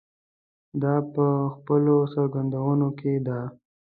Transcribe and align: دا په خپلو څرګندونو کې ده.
دا 0.81 0.95
په 1.13 1.25
خپلو 1.53 1.95
څرګندونو 2.13 2.87
کې 2.99 3.13
ده. 3.27 3.39